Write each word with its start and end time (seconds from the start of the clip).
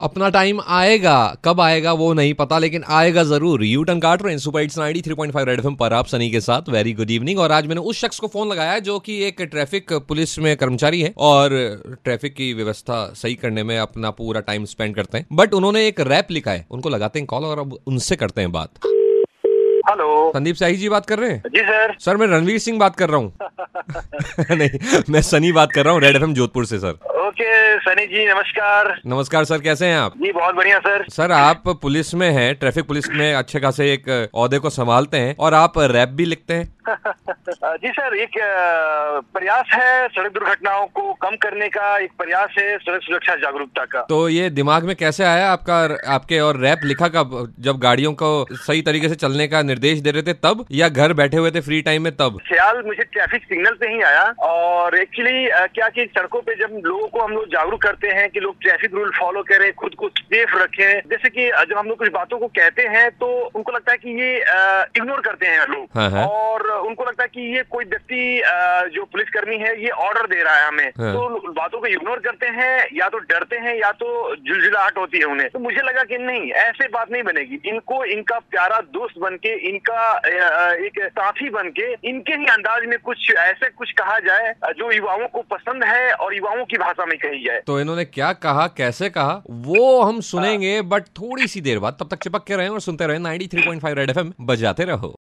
अपना 0.00 0.28
टाइम 0.28 0.60
आएगा 0.68 1.36
कब 1.44 1.60
आएगा 1.60 1.92
वो 1.92 2.12
नहीं 2.14 2.34
पता 2.34 2.58
लेकिन 2.58 2.84
आएगा 2.88 3.22
ज़रूर। 3.22 3.64
यू 3.64 3.82
टर्न 3.84 4.00
काट 4.00 4.22
रहे 4.22 4.38
सुपर 4.38 4.60
इट्स 4.60 4.78
93.5 4.78 5.46
रेड 5.46 5.58
एफएम 5.58 5.74
पर 5.74 5.92
आप 5.92 6.06
सनी 6.06 6.30
के 6.30 6.40
साथ। 6.40 6.68
वेरी 6.68 6.92
गुड 6.92 7.10
इवनिंग 7.10 7.38
और 7.38 7.52
आज 7.52 7.66
मैंने 7.66 7.80
उस 7.80 8.00
शख्स 8.00 8.18
को 8.18 8.26
फ़ोन 8.26 8.48
लगाया 8.48 8.78
जो 8.78 8.98
कि 8.98 9.22
एक 9.24 9.40
ट्रैफ़िक 9.42 9.92
पुलिस 10.08 10.38
में 10.38 10.56
कर्मचारी 10.56 11.00
है 11.02 11.12
और 11.18 11.50
ट्रैफ़िक 12.04 12.34
की 12.34 12.52
व्यवस्था 12.54 13.04
सही 13.14 13.34
करने 13.34 13.62
में 13.62 13.78
अपना 13.78 14.10
पूरा 14.10 14.40
टाइम 14.40 14.64
स्पेंड 14.64 14.94
करते 14.94 15.18
हैं। 15.18 15.26
बट 15.32 15.54
उन्होंने 15.54 15.86
एक 15.86 16.00
रैप 16.00 16.30
लिखा 16.30 16.50
है। 16.50 16.66
उनको 16.70 16.88
लगाते 16.88 17.18
हैं 17.18 17.26
कॉल 17.26 17.44
और 17.44 17.58
अब 17.58 17.78
उनसे 17.86 18.16
करते 18.16 18.40
हैं 18.40 18.52
बात। 18.52 18.86
हेलो 19.90 20.30
संदीप 20.34 20.56
शाही 20.56 20.76
जी 20.76 20.88
बात 20.88 21.06
कर 21.06 21.18
रहे 21.18 21.30
हैं? 21.30 21.42
जी 21.46 21.60
सर 21.60 21.96
सर 22.00 22.16
मैं 22.16 22.26
रणवीर 22.26 22.58
सिंह 22.58 22.78
बात 22.78 22.96
कर 22.96 23.08
रहा 23.08 23.18
हूँ। 23.18 23.32
नहीं 24.56 25.02
मैं 25.10 25.22
सनी 25.22 25.52
बात 25.52 25.72
कर 25.72 25.84
रहा 25.84 25.94
हूँ 25.94 26.00
रेड 26.02 26.16
एफएम 26.16 26.34
जोधपुर 26.34 26.66
से 26.66 26.78
सर 26.78 26.98
ओके 27.28 27.78
सनी 27.78 28.06
जी 28.06 28.26
नमस्कार। 28.26 29.00
नमस्कार 29.06 29.44
सर 29.44 29.58
कैसे 29.58 29.86
हैं 29.86 29.98
आप? 29.98 30.12
जी 30.16 30.32
बहुत 30.32 30.54
बढ़िया 30.54 30.78
सर। 30.78 31.04
सर 31.08 31.32
आप 31.32 31.62
पुलिस 31.82 32.14
में 32.14 32.30
हैं 32.30 32.54
ट्रैफ़िक 32.54 32.86
पुलिस 32.86 33.08
में 33.10 33.34
अच्छे 33.34 33.60
खासे 33.60 33.92
एक 33.92 34.30
औहदे 34.34 34.58
को 34.58 34.70
संभालते 34.70 35.16
हैं 35.16 35.36
और 35.38 35.54
आप 35.54 35.72
रैप 35.78 36.08
भी 36.08 36.24
लिखते 36.24 36.54
हैं। 36.54 36.74
जी 37.82 37.88
सर 37.88 38.16
एक 38.16 38.38
प्रयास 39.34 39.64
है 39.74 40.08
सड़क 40.08 40.32
दुर्घटनाओं 40.32 40.86
को 40.86 41.07
कम 41.22 41.36
करने 41.42 41.68
का 41.68 41.96
एक 41.98 42.10
प्रयास 42.18 42.54
है 42.58 42.76
सड़क 42.78 43.02
सुरक्षा 43.02 43.34
जागरूकता 43.36 43.84
का। 43.86 44.00
तो 44.08 44.28
ये 44.28 44.48
दिमाग 44.52 44.84
में 44.84 44.94
कैसे 44.96 45.24
आया 45.24 45.50
आपका 45.52 45.76
आपके 46.14 46.38
और 46.40 46.60
रैप 46.60 46.84
लिखा 46.84 47.08
कब 47.10 47.32
जब 47.60 47.78
गाड़ियों 47.78 48.12
को 48.14 48.30
सही 48.52 48.82
तरीके 48.82 49.08
से 49.08 49.14
चलने 49.16 49.46
का 49.48 49.62
निर्देश 49.62 49.98
दे 49.98 50.10
रहे 50.10 50.22
थे 50.22 50.32
तब 50.44 50.64
या 50.72 50.88
घर 50.90 51.12
बैठे 51.14 51.36
हुए 51.36 51.50
थे 51.50 51.60
फ्री 51.60 51.80
टाइम 51.82 52.02
में 52.02 52.12
तब? 52.16 52.38
ख्याल 52.48 52.82
मुझे 52.86 53.04
ट्रैफ़िक 53.04 53.44
सिग्नल 53.44 53.76
पे 53.80 53.88
ही 53.88 54.00
आया 54.02 54.22
और 54.48 54.98
एक्चुअली 54.98 55.46
क्या 55.74 55.88
की 55.88 56.04
सड़कों 56.08 56.40
पे 56.42 56.54
जब 56.56 56.80
लोगों 56.84 57.08
को 57.08 57.20
हम 57.20 57.32
लोग 57.32 57.46
जागरूक 57.48 57.82
करते 57.82 58.08
हैं 58.10 58.28
कि 58.30 58.40
लोग 58.40 58.60
ट्रैफ़िक 58.62 58.94
रूल 58.94 59.10
फॉलो 59.18 59.42
करें 59.48 59.72
खुद 59.74 59.94
को 59.94 60.08
सेफ़ 60.10 60.56
रखें 60.56 61.08
जैसे 61.10 61.28
की 61.28 61.48
जब 61.48 61.76
हम 61.78 61.88
लोग 61.88 61.98
कुछ 61.98 62.12
बातों 62.12 62.38
को 62.38 62.46
कहते 62.58 62.82
हैं 62.88 63.08
तो 63.18 63.28
उनको 63.54 63.72
लगता 63.72 63.92
है 63.92 63.98
की 63.98 64.18
ये 64.20 64.34
इग्नोर 64.96 65.20
करते 65.20 65.46
हैं 65.46 65.66
लोग। 65.68 65.86
हाँ, 65.94 66.10
हाँ। 66.10 66.24
और 66.26 66.57
उनको 66.88 67.04
लगता 67.04 67.22
है 67.22 67.28
कि 67.28 67.40
ये 67.54 67.62
कोई 67.70 67.84
व्यक्ति 67.86 68.20
जो 68.94 69.04
पुलिसकर्मी 69.06 69.56
है 69.58 69.72
ये 69.82 69.90
ऑर्डर 70.00 70.26
दे 70.26 70.42
रहा 70.42 70.56
है 70.56 70.66
हमें। 70.68 70.84
हाँ। 70.98 71.12
तो 71.14 71.52
बातों 71.52 71.80
को 71.80 71.86
इग्नोर 71.88 72.18
करते 72.20 72.46
हैं 72.54 72.86
या 72.94 73.08
तो 73.08 73.18
डरते 73.30 73.56
हैं 73.58 73.74
या 73.76 73.90
तो 73.94 74.08
झुलझुलाहट 74.36 74.98
होती 74.98 75.18
है 75.18 75.24
उन्हें। 75.26 75.48
तो 75.50 75.58
मुझे 75.60 75.82
लगा 75.82 76.02
कि 76.04 76.18
नहीं 76.20 76.50
ऐसे 76.60 76.88
बात 76.90 77.10
नहीं 77.12 77.22
बनेगी। 77.22 77.60
इनको 77.66 78.02
इनका 78.06 78.38
प्यारा 78.50 78.80
दोस्त 78.92 79.18
बन 79.20 79.36
के 79.36 79.54
इनका 79.68 80.00
एक 80.86 80.98
साथी 81.10 81.50
बन 81.50 81.68
के 81.70 81.92
इनके 82.08 82.32
ही 82.34 82.46
अंदाज 82.48 82.84
में 82.86 82.98
कुछ 83.00 83.30
ऐसे 83.38 83.70
कुछ 83.70 83.92
कहा 83.98 84.18
जाए 84.20 84.52
जो 84.72 84.90
युवाओं 84.92 85.26
को 85.28 85.42
पसंद 85.50 85.84
है 85.84 86.12
और 86.12 86.34
युवाओं 86.34 86.64
की 86.64 86.78
भाषा 86.78 87.06
में 87.06 87.16
कही 87.18 87.44
जाए। 87.44 87.60
तो 87.66 87.80
इन्होंने 87.80 88.04
क्या 88.06 88.32
कहा 88.38 88.66
कैसे 88.76 89.10
कहा? 89.10 89.42
वो 89.50 90.02
हम 90.02 90.20
सुनेंगे 90.22 90.80
बट 90.84 91.06
थोड़ी 91.18 91.46
सी 91.46 91.60
देर 91.60 91.78
बाद 91.78 91.96
तब 92.00 92.08
तक 92.10 92.22
चिपक 92.22 92.44
के 92.46 92.56
रहे 92.56 92.68
और 92.68 92.80
सुनते 92.80 93.06
रहे 93.06 93.18
93.5 93.20 93.94
रेड 93.94 94.10
एफएम 94.10 94.32
बजाते 94.42 94.84
रहो। 94.84 95.14